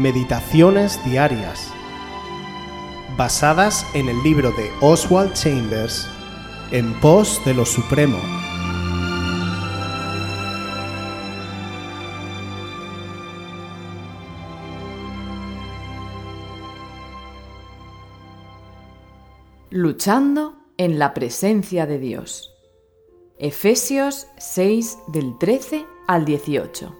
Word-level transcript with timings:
Meditaciones 0.00 0.98
Diarias, 1.04 1.70
basadas 3.18 3.84
en 3.92 4.08
el 4.08 4.22
libro 4.22 4.50
de 4.52 4.70
Oswald 4.80 5.34
Chambers, 5.34 6.08
En 6.70 6.98
pos 7.00 7.38
de 7.44 7.52
lo 7.52 7.66
Supremo. 7.66 8.16
Luchando 19.68 20.54
en 20.78 20.98
la 20.98 21.12
presencia 21.12 21.84
de 21.84 21.98
Dios. 21.98 22.54
Efesios 23.38 24.28
6 24.38 24.96
del 25.08 25.36
13 25.36 25.84
al 26.08 26.24
18. 26.24 26.99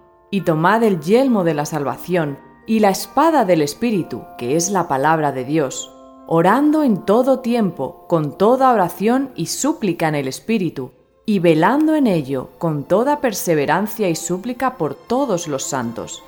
y 0.31 0.41
tomad 0.41 0.83
el 0.83 1.01
yelmo 1.01 1.43
de 1.43 1.53
la 1.53 1.65
salvación 1.65 2.39
y 2.65 2.79
la 2.79 2.89
espada 2.89 3.45
del 3.45 3.61
Espíritu, 3.61 4.23
que 4.37 4.55
es 4.55 4.71
la 4.71 4.87
palabra 4.87 5.31
de 5.31 5.43
Dios, 5.43 5.93
orando 6.25 6.83
en 6.83 7.05
todo 7.05 7.39
tiempo, 7.39 8.05
con 8.07 8.37
toda 8.37 8.71
oración 8.71 9.31
y 9.35 9.47
súplica 9.47 10.07
en 10.07 10.15
el 10.15 10.27
Espíritu, 10.27 10.91
y 11.25 11.39
velando 11.39 11.95
en 11.95 12.07
ello 12.07 12.49
con 12.57 12.85
toda 12.85 13.19
perseverancia 13.19 14.09
y 14.09 14.15
súplica 14.15 14.77
por 14.77 14.95
todos 14.95 15.47
los 15.47 15.63
santos. 15.63 16.23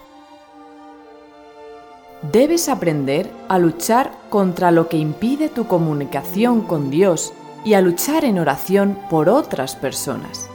Debes 2.31 2.70
aprender 2.70 3.30
a 3.50 3.59
luchar 3.59 4.12
contra 4.30 4.72
lo 4.72 4.88
que 4.88 4.98
impide 4.98 5.50
tu 5.50 5.68
comunicación 5.68 6.62
con 6.62 6.90
Dios 6.90 7.34
y 7.66 7.74
a 7.74 7.81
luchar 7.81 8.24
en 8.24 8.40
oración 8.40 8.98
por 9.09 9.30
otras 9.30 9.76
personas. 9.76 10.50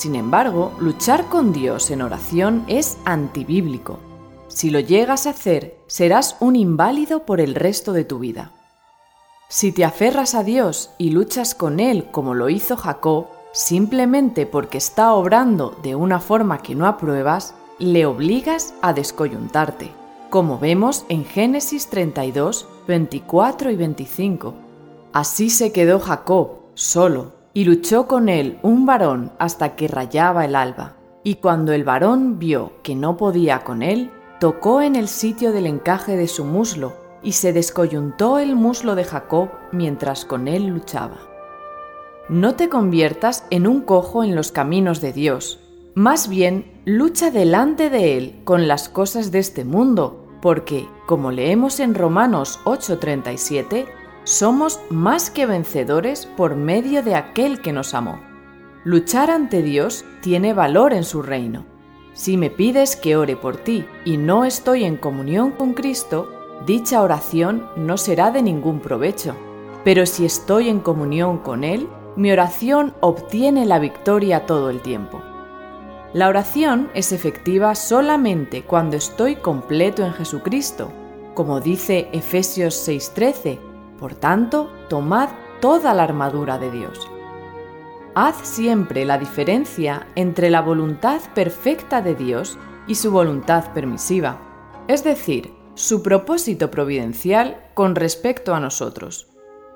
Sin 0.00 0.14
embargo, 0.14 0.72
luchar 0.80 1.26
con 1.26 1.52
Dios 1.52 1.90
en 1.90 2.00
oración 2.00 2.64
es 2.68 2.96
antibíblico. 3.04 3.98
Si 4.48 4.70
lo 4.70 4.80
llegas 4.80 5.26
a 5.26 5.30
hacer, 5.30 5.76
serás 5.88 6.38
un 6.40 6.56
inválido 6.56 7.26
por 7.26 7.38
el 7.38 7.54
resto 7.54 7.92
de 7.92 8.04
tu 8.04 8.18
vida. 8.18 8.50
Si 9.50 9.72
te 9.72 9.84
aferras 9.84 10.34
a 10.34 10.42
Dios 10.42 10.88
y 10.96 11.10
luchas 11.10 11.54
con 11.54 11.80
Él 11.80 12.06
como 12.12 12.32
lo 12.32 12.48
hizo 12.48 12.78
Jacob, 12.78 13.26
simplemente 13.52 14.46
porque 14.46 14.78
está 14.78 15.12
obrando 15.12 15.76
de 15.82 15.94
una 15.96 16.18
forma 16.18 16.62
que 16.62 16.74
no 16.74 16.86
apruebas, 16.86 17.54
le 17.78 18.06
obligas 18.06 18.72
a 18.80 18.94
descoyuntarte, 18.94 19.90
como 20.30 20.58
vemos 20.58 21.04
en 21.10 21.26
Génesis 21.26 21.88
32, 21.88 22.66
24 22.88 23.70
y 23.70 23.76
25. 23.76 24.54
Así 25.12 25.50
se 25.50 25.72
quedó 25.72 26.00
Jacob, 26.00 26.52
solo, 26.72 27.39
y 27.52 27.64
luchó 27.64 28.06
con 28.06 28.28
él 28.28 28.58
un 28.62 28.86
varón 28.86 29.32
hasta 29.38 29.76
que 29.76 29.88
rayaba 29.88 30.44
el 30.44 30.54
alba. 30.54 30.96
Y 31.22 31.36
cuando 31.36 31.72
el 31.72 31.84
varón 31.84 32.38
vio 32.38 32.72
que 32.82 32.94
no 32.94 33.16
podía 33.16 33.64
con 33.64 33.82
él, 33.82 34.10
tocó 34.38 34.80
en 34.80 34.96
el 34.96 35.08
sitio 35.08 35.52
del 35.52 35.66
encaje 35.66 36.16
de 36.16 36.28
su 36.28 36.44
muslo, 36.44 36.94
y 37.22 37.32
se 37.32 37.52
descoyuntó 37.52 38.38
el 38.38 38.56
muslo 38.56 38.94
de 38.94 39.04
Jacob 39.04 39.50
mientras 39.72 40.24
con 40.24 40.48
él 40.48 40.66
luchaba. 40.66 41.18
No 42.30 42.54
te 42.54 42.68
conviertas 42.68 43.44
en 43.50 43.66
un 43.66 43.82
cojo 43.82 44.24
en 44.24 44.34
los 44.34 44.52
caminos 44.52 45.00
de 45.00 45.12
Dios, 45.12 45.58
más 45.94 46.28
bien 46.28 46.80
lucha 46.84 47.30
delante 47.30 47.90
de 47.90 48.16
Él 48.16 48.40
con 48.44 48.68
las 48.68 48.88
cosas 48.88 49.32
de 49.32 49.40
este 49.40 49.64
mundo, 49.64 50.24
porque, 50.40 50.88
como 51.06 51.32
leemos 51.32 51.80
en 51.80 51.94
Romanos 51.94 52.60
8:37, 52.64 53.86
somos 54.24 54.80
más 54.90 55.30
que 55.30 55.46
vencedores 55.46 56.26
por 56.26 56.56
medio 56.56 57.02
de 57.02 57.14
aquel 57.14 57.60
que 57.60 57.72
nos 57.72 57.94
amó. 57.94 58.20
Luchar 58.84 59.30
ante 59.30 59.62
Dios 59.62 60.04
tiene 60.22 60.54
valor 60.54 60.92
en 60.92 61.04
su 61.04 61.22
reino. 61.22 61.66
Si 62.14 62.36
me 62.36 62.50
pides 62.50 62.96
que 62.96 63.16
ore 63.16 63.36
por 63.36 63.56
ti 63.56 63.86
y 64.04 64.16
no 64.16 64.44
estoy 64.44 64.84
en 64.84 64.96
comunión 64.96 65.52
con 65.52 65.74
Cristo, 65.74 66.30
dicha 66.66 67.02
oración 67.02 67.66
no 67.76 67.96
será 67.96 68.30
de 68.30 68.42
ningún 68.42 68.80
provecho. 68.80 69.34
Pero 69.84 70.06
si 70.06 70.24
estoy 70.24 70.68
en 70.68 70.80
comunión 70.80 71.38
con 71.38 71.64
Él, 71.64 71.88
mi 72.16 72.32
oración 72.32 72.94
obtiene 73.00 73.64
la 73.64 73.78
victoria 73.78 74.46
todo 74.46 74.70
el 74.70 74.80
tiempo. 74.80 75.22
La 76.12 76.28
oración 76.28 76.90
es 76.92 77.12
efectiva 77.12 77.74
solamente 77.74 78.62
cuando 78.62 78.96
estoy 78.96 79.36
completo 79.36 80.04
en 80.04 80.12
Jesucristo, 80.12 80.90
como 81.34 81.60
dice 81.60 82.08
Efesios 82.12 82.74
6:13, 82.74 83.69
por 84.00 84.14
tanto, 84.14 84.70
tomad 84.88 85.28
toda 85.60 85.94
la 85.94 86.02
armadura 86.02 86.58
de 86.58 86.70
Dios. 86.70 87.08
Haz 88.14 88.36
siempre 88.42 89.04
la 89.04 89.18
diferencia 89.18 90.08
entre 90.16 90.50
la 90.50 90.62
voluntad 90.62 91.20
perfecta 91.34 92.02
de 92.02 92.14
Dios 92.14 92.58
y 92.88 92.96
su 92.96 93.12
voluntad 93.12 93.72
permisiva, 93.72 94.40
es 94.88 95.04
decir, 95.04 95.54
su 95.74 96.02
propósito 96.02 96.70
providencial 96.70 97.62
con 97.74 97.94
respecto 97.94 98.54
a 98.54 98.60
nosotros. 98.60 99.28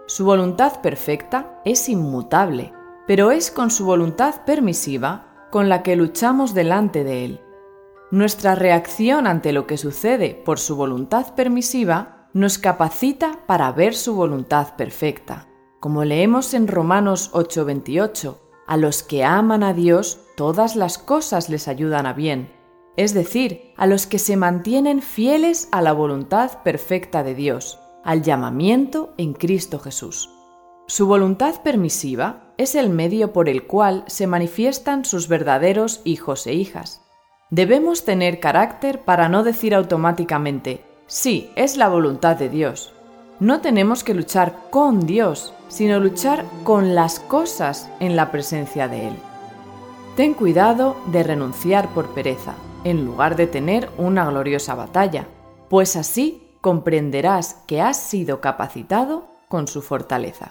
Su 0.07 0.25
voluntad 0.25 0.81
perfecta 0.81 1.61
es 1.65 1.89
inmutable, 1.89 2.73
pero 3.07 3.31
es 3.31 3.51
con 3.51 3.71
su 3.71 3.85
voluntad 3.85 4.45
permisiva 4.45 5.47
con 5.51 5.69
la 5.69 5.83
que 5.83 5.95
luchamos 5.95 6.55
delante 6.55 7.05
de 7.05 7.25
Él. 7.25 7.41
Nuestra 8.11 8.55
reacción 8.55 9.27
ante 9.27 9.53
lo 9.53 9.67
que 9.67 9.79
sucede 9.79 10.35
por 10.35 10.59
su 10.59 10.77
voluntad 10.77 11.35
permisiva 11.35 12.24
nos 12.35 12.59
capacita 12.59 13.39
para 13.47 13.71
ver 13.71 13.95
su 13.95 14.17
voluntad 14.17 14.75
perfecta. 14.77 15.47
Como 15.79 16.05
leemos 16.05 16.53
en 16.53 16.67
Romanos 16.67 17.31
8:28, 17.33 18.41
a 18.67 18.77
los 18.77 19.05
que 19.05 19.25
aman 19.25 19.63
a 19.63 19.73
Dios, 19.73 20.19
todas 20.37 20.75
las 20.75 20.99
cosas 20.99 21.49
les 21.49 21.69
ayudan 21.69 22.07
a 22.07 22.13
bien, 22.13 22.51
es 22.97 23.15
decir, 23.15 23.73
a 23.77 23.87
los 23.87 24.09
que 24.09 24.19
se 24.19 24.37
mantienen 24.37 25.01
fieles 25.01 25.69
a 25.71 25.81
la 25.81 25.93
voluntad 25.93 26.63
perfecta 26.65 27.23
de 27.23 27.37
Dios, 27.37 27.79
al 28.03 28.23
llamamiento 28.23 29.15
en 29.17 29.33
Cristo 29.33 29.79
Jesús. 29.79 30.29
Su 30.89 31.07
voluntad 31.07 31.63
permisiva 31.63 32.53
es 32.59 32.75
el 32.75 32.91
medio 32.91 33.33
por 33.33 33.49
el 33.49 33.67
cual 33.67 34.03
se 34.09 34.27
manifiestan 34.27 35.05
sus 35.05 35.29
verdaderos 35.29 36.01
hijos 36.05 36.49
e 36.49 36.55
hijas. 36.55 37.01
Debemos 37.51 38.05
tener 38.05 38.41
carácter 38.41 39.03
para 39.03 39.29
no 39.29 39.45
decir 39.45 39.75
automáticamente, 39.75 40.85
Sí, 41.15 41.53
es 41.55 41.77
la 41.77 41.89
voluntad 41.89 42.35
de 42.35 42.49
Dios. 42.49 42.93
No 43.39 43.61
tenemos 43.61 44.03
que 44.03 44.15
luchar 44.15 44.59
con 44.71 45.07
Dios, 45.07 45.55
sino 45.69 46.01
luchar 46.01 46.45
con 46.65 46.97
las 46.97 47.21
cosas 47.21 47.89
en 48.01 48.17
la 48.17 48.33
presencia 48.33 48.89
de 48.89 49.07
Él. 49.07 49.15
Ten 50.17 50.35
cuidado 50.35 50.97
de 51.13 51.23
renunciar 51.23 51.89
por 51.91 52.09
pereza, 52.15 52.55
en 52.83 53.05
lugar 53.05 53.37
de 53.37 53.47
tener 53.47 53.91
una 53.97 54.29
gloriosa 54.29 54.75
batalla, 54.75 55.29
pues 55.71 55.95
así 55.95 56.49
comprenderás 56.61 57.59
que 57.69 57.81
has 57.81 57.97
sido 57.97 58.41
capacitado 58.41 59.29
con 59.47 59.69
su 59.69 59.83
fortaleza. 59.83 60.51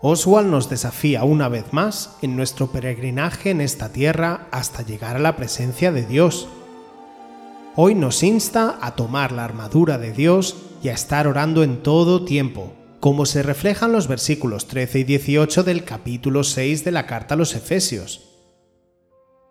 Oswald 0.00 0.48
nos 0.48 0.70
desafía 0.70 1.24
una 1.24 1.50
vez 1.50 1.74
más 1.74 2.16
en 2.22 2.34
nuestro 2.34 2.68
peregrinaje 2.68 3.50
en 3.50 3.60
esta 3.60 3.90
tierra 3.90 4.46
hasta 4.52 4.80
llegar 4.80 5.16
a 5.16 5.18
la 5.20 5.36
presencia 5.36 5.92
de 5.92 6.06
Dios 6.06 6.48
hoy 7.78 7.94
nos 7.94 8.22
insta 8.22 8.78
a 8.80 8.96
tomar 8.96 9.32
la 9.32 9.44
armadura 9.44 9.98
de 9.98 10.12
Dios 10.12 10.56
y 10.82 10.88
a 10.88 10.94
estar 10.94 11.28
orando 11.28 11.62
en 11.62 11.82
todo 11.82 12.24
tiempo, 12.24 12.72
como 13.00 13.26
se 13.26 13.42
reflejan 13.42 13.92
los 13.92 14.08
versículos 14.08 14.66
13 14.66 15.00
y 15.00 15.04
18 15.04 15.62
del 15.62 15.84
capítulo 15.84 16.42
6 16.42 16.84
de 16.84 16.90
la 16.90 17.06
carta 17.06 17.34
a 17.34 17.36
los 17.36 17.54
Efesios. 17.54 18.30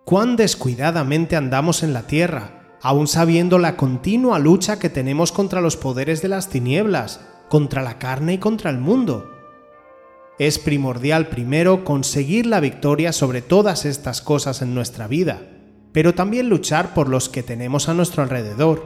Cuán 0.06 0.36
descuidadamente 0.38 1.36
andamos 1.36 1.84
en 1.84 1.94
la 1.94 2.08
tierra, 2.08 2.78
aun 2.82 3.08
sabiendo 3.08 3.60
la 3.60 3.78
continua 3.78 4.40
lucha 4.40 4.80
que 4.80 4.90
tenemos 4.90 5.32
contra 5.32 5.62
los 5.62 5.78
poderes 5.78 6.24
de 6.24 6.30
las 6.30 6.50
tinieblas, 6.50 7.22
contra 7.48 7.84
la 7.84 8.00
carne 8.00 8.34
y 8.34 8.38
contra 8.40 8.72
el 8.72 8.80
mundo. 8.80 9.30
Es 10.40 10.58
primordial 10.58 11.28
primero 11.28 11.84
conseguir 11.84 12.48
la 12.48 12.60
victoria 12.60 13.14
sobre 13.14 13.44
todas 13.44 13.86
estas 13.86 14.22
cosas 14.22 14.64
en 14.64 14.74
nuestra 14.74 15.08
vida, 15.08 15.55
pero 15.96 16.14
también 16.14 16.50
luchar 16.50 16.94
por 16.94 17.08
los 17.08 17.30
que 17.30 17.42
tenemos 17.42 17.88
a 17.88 17.94
nuestro 17.94 18.22
alrededor. 18.22 18.84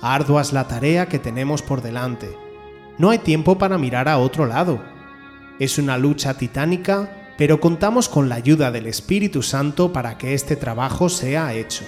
Ardua 0.00 0.40
es 0.40 0.54
la 0.54 0.66
tarea 0.66 1.06
que 1.06 1.18
tenemos 1.18 1.60
por 1.60 1.82
delante. 1.82 2.34
No 2.96 3.10
hay 3.10 3.18
tiempo 3.18 3.58
para 3.58 3.76
mirar 3.76 4.08
a 4.08 4.16
otro 4.16 4.46
lado. 4.46 4.82
Es 5.58 5.76
una 5.76 5.98
lucha 5.98 6.32
titánica, 6.32 7.34
pero 7.36 7.60
contamos 7.60 8.08
con 8.08 8.30
la 8.30 8.36
ayuda 8.36 8.70
del 8.70 8.86
Espíritu 8.86 9.42
Santo 9.42 9.92
para 9.92 10.16
que 10.16 10.32
este 10.32 10.56
trabajo 10.56 11.10
sea 11.10 11.52
hecho. 11.52 11.84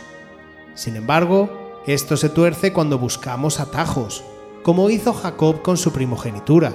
Sin 0.75 0.97
embargo, 0.97 1.81
Esto 1.87 2.19
se 2.19 2.29
tuerce 2.29 2.75
cuando 2.75 2.99
buscamos 2.99 3.59
atajos, 3.59 4.23
como 4.63 4.91
hizo 4.91 5.15
Jacob 5.15 5.63
con 5.63 5.79
su 5.79 5.93
primogenitura. 5.93 6.75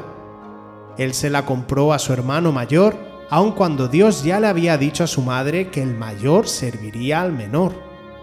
Él 0.98 1.14
se 1.14 1.30
la 1.30 1.46
compró 1.46 1.94
a 1.94 2.00
su 2.00 2.12
hermano 2.12 2.52
mayor, 2.52 2.98
aun 3.30 3.52
cuando 3.52 3.88
Dios 3.88 4.24
ya 4.24 4.40
le 4.40 4.48
había 4.48 4.78
dicho 4.78 5.04
a 5.04 5.08
su 5.08 5.22
madre 5.22 5.70
que 5.70 5.82
el 5.82 5.96
mayor 5.96 6.48
serviría 6.48 7.22
al 7.22 7.32
menor, 7.32 7.74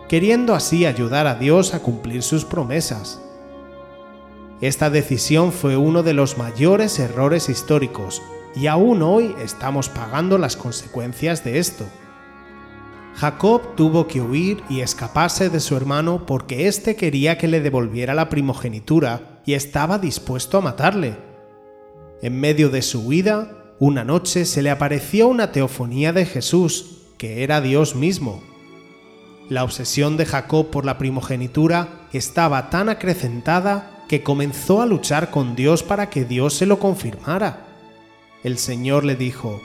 queriendo 0.08 0.54
así 0.54 0.87
ayudar 0.87 1.26
a 1.26 1.34
Dios 1.34 1.75
a 1.75 1.81
cumplir 1.81 2.22
sus 2.22 2.44
promesas. 2.44 3.20
Esta 4.60 4.90
decisión 4.90 5.50
fue 5.52 5.76
uno 5.76 6.02
de 6.02 6.12
los 6.12 6.38
mayores 6.38 6.99
errores 6.99 7.49
históricos, 7.49 8.22
y 8.54 8.66
aún 8.66 9.02
hoy 9.02 9.34
estamos 9.43 9.88
pagando 9.88 10.38
las 10.38 10.56
consecuencias 10.56 11.43
de 11.43 11.58
esto. 11.58 11.84
Jacob 13.14 13.75
tuvo 13.75 14.06
que 14.06 14.20
huir 14.20 14.62
y 14.69 14.81
escaparse 14.81 15.50
de 15.50 15.60
su 15.60 15.76
hermano 15.76 16.26
porque 16.26 16.66
éste 16.66 16.96
quería 16.96 17.38
que 17.38 17.48
le 17.48 17.60
devolviera 17.60 18.14
la 18.14 18.28
primogenitura 18.28 19.40
y 19.44 19.55
estaba 19.55 19.98
dispuesto 19.98 20.58
a 20.58 20.60
matarle. 20.62 21.16
En 22.22 22.38
medio 22.38 22.70
de 22.70 22.82
su 22.82 23.00
huida, 23.00 23.61
una 23.84 24.05
noche 24.05 24.44
se 24.44 24.62
le 24.62 24.70
apareció 24.70 25.26
una 25.26 25.50
teofonía 25.50 26.12
de 26.12 26.25
Jesús, 26.25 26.99
que 27.19 27.43
era 27.43 27.61
Dios 27.61 27.96
mismo. 27.96 28.40
La 29.49 29.64
obsesión 29.64 30.17
de 30.17 30.25
Jacob 30.25 30.70
por 30.70 30.84
la 30.84 30.99
primogenitura 30.99 32.06
estaba 32.12 32.70
tan 32.70 32.88
acrecentada 32.88 34.05
que 34.06 34.23
comenzó 34.23 34.82
a 34.82 34.87
luchar 34.87 35.32
con 35.32 35.56
Dios 35.56 35.82
para 35.82 36.11
que 36.11 36.25
Dios 36.25 36.55
se 36.55 36.64
lo 36.64 36.79
confirmara. 36.79 37.67
El 38.44 38.56
Señor 38.56 39.05
le 39.05 39.17
dijo, 39.17 39.61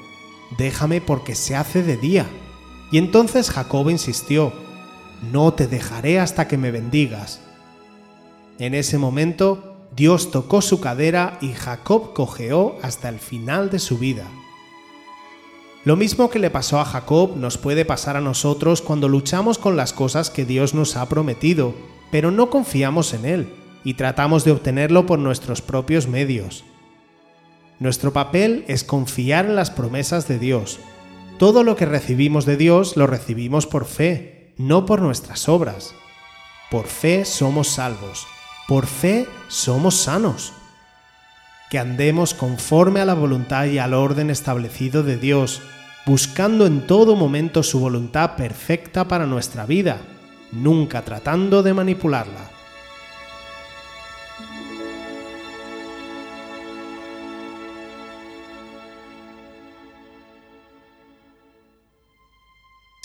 Déjame 0.57 0.99
porque 0.99 1.35
se 1.35 1.55
hace 1.55 1.83
de 1.83 1.97
día. 1.97 2.25
Y 2.91 2.97
entonces 2.97 3.51
Jacob 3.51 3.87
insistió, 3.87 4.51
No 5.31 5.53
te 5.53 5.67
dejaré 5.67 6.19
hasta 6.19 6.47
que 6.47 6.57
me 6.57 6.71
bendigas. 6.71 7.39
En 8.57 8.73
ese 8.73 8.97
momento, 8.97 9.76
Dios 9.95 10.31
tocó 10.31 10.61
su 10.61 10.79
cadera 10.79 11.37
y 11.41 11.53
Jacob 11.53 12.13
cojeó 12.13 12.77
hasta 12.81 13.09
el 13.09 13.19
final 13.19 13.69
de 13.69 13.79
su 13.79 13.97
vida. 13.97 14.25
Lo 15.85 15.95
mismo 15.95 16.29
que 16.29 16.39
le 16.39 16.49
pasó 16.49 16.79
a 16.79 16.85
Jacob 16.85 17.37
nos 17.37 17.57
puede 17.57 17.85
pasar 17.85 18.17
a 18.17 18.21
nosotros 18.21 18.81
cuando 18.81 19.07
luchamos 19.07 19.57
con 19.57 19.77
las 19.77 19.93
cosas 19.93 20.29
que 20.29 20.45
Dios 20.45 20.73
nos 20.73 20.97
ha 20.97 21.07
prometido, 21.07 21.73
pero 22.11 22.29
no 22.29 22.49
confiamos 22.49 23.13
en 23.13 23.25
Él 23.25 23.53
y 23.83 23.93
tratamos 23.93 24.43
de 24.43 24.51
obtenerlo 24.51 25.05
por 25.05 25.17
nuestros 25.17 25.61
propios 25.61 26.07
medios. 26.07 26.65
Nuestro 27.79 28.11
papel 28.11 28.65
es 28.67 28.83
confiar 28.83 29.45
en 29.45 29.55
las 29.55 29.71
promesas 29.71 30.27
de 30.27 30.39
Dios. 30.39 30.79
Todo 31.39 31.63
lo 31.63 31.75
que 31.75 31.85
recibimos 31.85 32.45
de 32.45 32.57
Dios 32.57 32.97
lo 32.97 33.07
recibimos 33.07 33.65
por 33.67 33.85
fe, 33.85 34.53
no 34.57 34.85
por 34.85 35.01
nuestras 35.01 35.47
obras. 35.47 35.93
Por 36.69 36.87
fe 36.87 37.23
somos 37.23 37.67
salvos, 37.67 38.27
por 38.67 38.85
fe 38.85 39.27
somos 39.47 39.95
sanos. 39.95 40.53
Que 41.69 41.79
andemos 41.79 42.33
conforme 42.33 42.99
a 42.99 43.05
la 43.05 43.13
voluntad 43.13 43.65
y 43.65 43.77
al 43.77 43.93
orden 43.93 44.29
establecido 44.29 45.03
de 45.03 45.17
Dios, 45.17 45.61
buscando 46.05 46.65
en 46.65 46.85
todo 46.85 47.15
momento 47.15 47.63
su 47.63 47.79
voluntad 47.79 48.35
perfecta 48.35 49.07
para 49.07 49.25
nuestra 49.25 49.65
vida, 49.65 49.97
nunca 50.51 51.01
tratando 51.01 51.63
de 51.63 51.73
manipularla. 51.73 52.51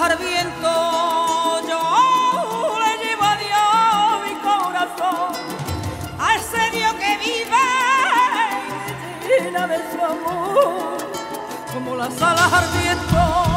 al 0.00 0.16
viento, 0.16 1.60
yo 1.68 2.78
le 2.80 3.04
llevo 3.04 3.22
a 3.22 3.36
Dios 3.36 4.22
mi 4.24 4.34
corazón, 4.40 5.32
a 6.18 6.36
ese 6.36 6.70
Dios 6.74 6.92
que 6.94 7.18
vive 7.18 7.66
y 9.26 9.42
llena 9.44 9.66
de 9.66 9.78
su 9.92 10.02
amor, 10.02 10.96
como 11.74 11.96
las 11.96 12.22
alas 12.22 12.52
al 12.52 12.68
viento, 12.80 13.49